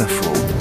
Info. 0.00 0.54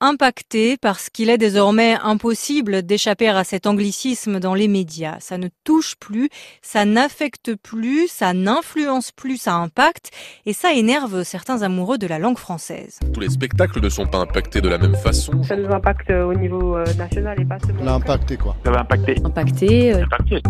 impacté 0.00 0.76
parce 0.80 1.10
qu'il 1.10 1.28
est 1.28 1.38
désormais 1.38 1.96
impossible 2.02 2.82
d'échapper 2.82 3.28
à 3.28 3.44
cet 3.44 3.66
anglicisme 3.66 4.40
dans 4.40 4.54
les 4.54 4.66
médias. 4.66 5.16
Ça 5.20 5.36
ne 5.36 5.48
touche 5.64 5.96
plus, 5.96 6.30
ça 6.62 6.84
n'affecte 6.84 7.54
plus, 7.54 8.08
ça 8.08 8.32
n'influence 8.32 9.12
plus, 9.12 9.36
ça 9.36 9.54
impacte 9.54 10.10
et 10.46 10.52
ça 10.52 10.72
énerve 10.72 11.22
certains 11.22 11.62
amoureux 11.62 11.98
de 11.98 12.06
la 12.06 12.18
langue 12.18 12.38
française. 12.38 12.98
Tous 13.12 13.20
les 13.20 13.28
spectacles 13.28 13.80
ne 13.80 13.88
sont 13.88 14.06
pas 14.06 14.18
impactés 14.18 14.62
de 14.62 14.68
la 14.68 14.78
même 14.78 14.96
façon. 14.96 15.42
Ça 15.42 15.56
nous 15.56 15.70
impacte 15.70 16.10
au 16.10 16.34
niveau 16.34 16.76
euh, 16.76 16.84
national 16.94 17.38
et 17.40 17.44
pas 17.44 17.58
seulement. 17.60 17.82
On 17.82 17.86
a 17.86 17.92
impacté 17.92 18.36
quoi? 18.36 18.56
Ça 18.64 18.70
va 18.70 18.80
impacter. 18.80 19.16
Impacté. 19.22 19.92
Impacter. 19.92 20.42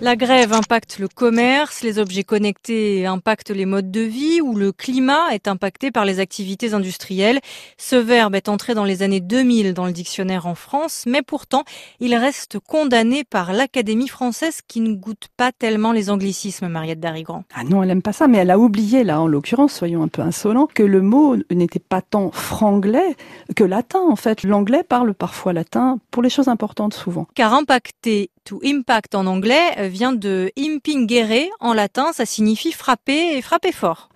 La 0.00 0.16
grève 0.16 0.52
impacte 0.52 0.98
le 0.98 1.08
commerce, 1.08 1.82
les 1.82 1.98
objets 1.98 2.24
connectés 2.24 3.06
impactent 3.06 3.50
les 3.50 3.64
modes 3.64 3.90
de 3.90 4.02
vie 4.02 4.40
ou 4.42 4.54
le 4.54 4.70
climat 4.70 5.32
est 5.32 5.48
impacté 5.48 5.90
par 5.90 6.04
les 6.04 6.20
activités 6.20 6.74
industrielles. 6.74 7.40
Ce 7.78 7.96
verbe 7.96 8.34
est 8.34 8.50
entré 8.50 8.74
dans 8.74 8.84
les 8.84 9.02
années 9.02 9.20
2000 9.20 9.72
dans 9.72 9.86
le 9.86 9.92
dictionnaire 9.92 10.46
en 10.46 10.54
France, 10.54 11.04
mais 11.06 11.22
pourtant 11.22 11.62
il 12.00 12.14
reste 12.16 12.58
condamné 12.58 13.24
par 13.24 13.54
l'Académie 13.54 14.08
française 14.08 14.60
qui 14.66 14.80
ne 14.80 14.94
goûte 14.94 15.28
pas 15.38 15.52
tellement 15.52 15.92
les 15.92 16.10
anglicismes, 16.10 16.68
Mariette 16.68 17.00
Darigrand. 17.00 17.44
Ah 17.54 17.64
non, 17.64 17.82
elle 17.82 17.90
aime 17.90 18.02
pas 18.02 18.12
ça, 18.12 18.26
mais 18.26 18.38
elle 18.38 18.50
a 18.50 18.58
oublié, 18.58 19.04
là, 19.04 19.20
en 19.22 19.26
l'occurrence, 19.26 19.72
soyons 19.72 20.02
un 20.02 20.08
peu 20.08 20.20
insolents, 20.20 20.68
que 20.74 20.82
le 20.82 21.00
mot 21.00 21.36
n'était 21.50 21.78
pas 21.78 22.02
tant 22.02 22.30
franglais 22.30 23.16
que 23.56 23.64
latin, 23.64 24.00
en 24.06 24.16
fait. 24.16 24.42
L'anglais 24.42 24.82
parle 24.82 25.14
parfois 25.14 25.54
latin 25.54 25.98
pour 26.10 26.22
les 26.22 26.30
choses 26.30 26.48
importantes, 26.48 26.92
souvent. 26.92 27.26
Car 27.34 27.54
impacter, 27.54 28.30
to 28.44 28.60
impact 28.62 29.14
en 29.14 29.26
anglais, 29.26 29.63
vient 29.78 30.12
de 30.12 30.50
impingere 30.58 31.48
en 31.60 31.72
latin, 31.72 32.12
ça 32.12 32.26
signifie 32.26 32.72
frapper 32.72 33.36
et 33.36 33.42
frapper 33.42 33.72
fort. 33.72 34.08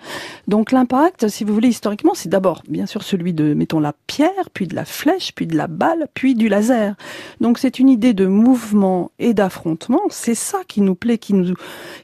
Donc 0.49 0.73
l'impact, 0.73 1.29
si 1.29 1.45
vous 1.45 1.53
voulez, 1.53 1.69
historiquement, 1.69 2.15
c'est 2.15 2.31
d'abord, 2.31 2.63
bien 2.69 2.87
sûr, 2.87 3.03
celui 3.03 3.35
de, 3.35 3.53
mettons, 3.53 3.81
la 3.81 3.93
pierre, 4.07 4.49
puis 4.55 4.67
de 4.67 4.75
la 4.75 4.87
flèche, 4.87 5.33
puis 5.35 5.47
de 5.47 5.55
la 5.55 5.67
balle, 5.67 6.09
puis 6.15 6.35
du 6.35 6.49
laser. 6.49 6.95
Donc 7.43 7.59
c'est 7.59 7.79
une 7.79 7.91
idée 7.91 8.15
de 8.15 8.27
mouvement 8.27 9.11
et 9.19 9.35
d'affrontement. 9.35 10.01
C'est 10.09 10.35
ça 10.35 10.61
qui 10.67 10.81
nous 10.81 10.95
plaît, 10.95 11.19
qui 11.19 11.35
nous, 11.35 11.55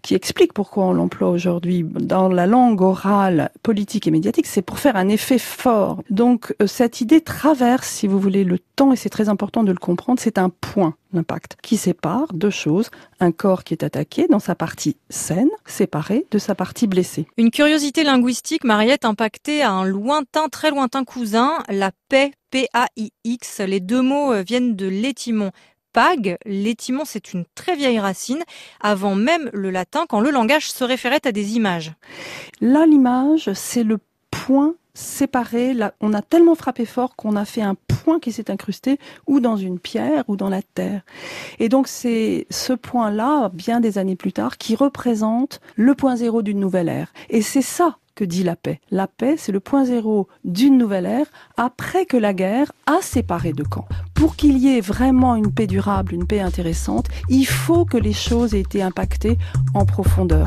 qui 0.03 0.15
explique 0.15 0.53
pourquoi 0.53 0.85
on 0.85 0.93
l'emploie 0.93 1.31
aujourd'hui 1.31 1.85
dans 1.85 2.29
la 2.29 2.47
langue 2.47 2.83
orale, 2.83 3.51
politique 3.63 4.07
et 4.07 4.11
médiatique. 4.11 4.47
C'est 4.47 4.61
pour 4.61 4.79
faire 4.79 4.97
un 4.97 5.09
effet 5.09 5.39
fort. 5.39 6.03
Donc 6.11 6.55
euh, 6.61 6.67
cette 6.67 7.01
idée 7.01 7.23
traverse, 7.23 7.89
si 7.89 8.07
vous 8.07 8.21
voulez, 8.21 8.45
le 8.45 8.59
temps, 8.59 8.93
et 8.93 8.97
c'est 8.97 9.09
très 9.09 9.31
important 9.31 9.65
de 9.65 9.73
le 9.73 9.79
comprendre, 9.79 10.21
c'est 10.21 10.37
un 10.37 10.51
point 10.51 10.95
l'impact, 11.15 11.57
qui 11.63 11.77
sépare 11.77 12.33
deux 12.35 12.51
choses, 12.51 12.91
un 13.21 13.33
corps 13.33 13.65
qui 13.65 13.73
est 13.75 13.85
attaqué 13.85 14.27
dans 14.29 14.39
sa 14.39 14.55
partie 14.55 14.97
saine, 15.09 15.49
séparé 15.65 16.27
de 16.31 16.39
sa 16.39 16.55
partie 16.55 16.87
blessée. 16.87 17.27
Une 17.37 17.51
curiosité 17.51 18.05
linguistique, 18.05 18.34
Mariette, 18.65 19.05
impactée 19.05 19.63
à 19.63 19.71
un 19.71 19.85
lointain, 19.85 20.49
très 20.49 20.71
lointain 20.71 21.05
cousin, 21.05 21.59
la 21.69 21.91
paix, 22.09 22.33
P-A-I-X. 22.51 23.61
Les 23.61 23.81
deux 23.81 24.03
mots 24.03 24.33
euh, 24.33 24.43
viennent 24.43 24.77
de 24.77 24.87
l'étimon 24.87 25.51
pag. 25.93 26.37
L'étimon, 26.45 27.05
c'est 27.05 27.33
une 27.33 27.45
très 27.55 27.77
vieille 27.77 27.99
racine, 27.99 28.43
avant 28.81 29.15
même 29.15 29.51
le 29.53 29.71
latin, 29.71 30.07
quand 30.09 30.21
le 30.21 30.31
langage 30.31 30.71
se 30.71 30.85
référait 30.85 31.21
à 31.25 31.33
des 31.33 31.57
images. 31.57 31.93
Là, 32.61 32.87
l'image, 32.87 33.53
c'est 33.55 33.85
le 33.85 33.99
point 34.47 34.75
séparé. 34.93 35.73
Là, 35.73 35.95
on 36.01 36.13
a 36.13 36.21
tellement 36.21 36.55
frappé 36.55 36.85
fort 36.85 37.17
qu'on 37.17 37.35
a 37.35 37.45
fait 37.45 37.63
un 37.63 37.75
point 37.75 38.21
qui 38.21 38.31
s'est 38.31 38.51
incrusté 38.51 38.99
ou 39.27 39.41
dans 39.41 39.57
une 39.57 39.79
pierre 39.79 40.25
ou 40.29 40.37
dans 40.37 40.51
la 40.51 40.61
terre. 40.61 41.01
Et 41.59 41.69
donc, 41.71 41.89
c'est 41.89 42.47
ce 42.51 42.75
point-là, 42.75 43.49
bien 43.55 43.81
des 43.81 43.97
années 43.97 44.17
plus 44.17 44.33
tard, 44.33 44.59
qui 44.59 44.77
représente 44.77 45.61
le 45.77 45.95
point 45.95 46.17
zéro 46.17 46.43
d'une 46.43 46.61
nouvelle 46.61 46.89
ère. 46.89 47.13
Et 47.31 47.41
c'est 47.41 47.63
ça 47.63 47.97
que 48.15 48.25
dit 48.25 48.45
la 48.45 48.55
paix. 48.55 48.81
La 48.91 49.07
paix, 49.09 49.37
c'est 49.39 49.51
le 49.51 49.61
point 49.61 49.87
zéro 49.87 50.29
d'une 50.45 50.79
nouvelle 50.79 51.07
ère 51.07 51.27
après 51.57 52.05
que 52.05 52.17
la 52.17 52.33
guerre 52.35 52.71
a 52.87 53.01
séparé 53.01 53.53
deux 53.53 53.65
camps. 53.65 53.89
Pour 54.15 54.37
qu'il 54.37 54.59
y 54.59 54.77
ait 54.77 54.81
vraiment 54.81 55.35
une 55.35 55.53
paix 55.53 55.67
durable, 55.67 56.15
une 56.15 56.27
paix 56.27 56.41
intéressante, 56.41 57.09
il 57.29 57.47
faut 57.47 57.85
que 57.85 57.97
les 57.97 58.13
choses 58.13 58.55
aient 58.55 58.61
été 58.61 58.83
impactées 58.83 59.39
en 59.75 59.85
profondeur. 59.87 60.47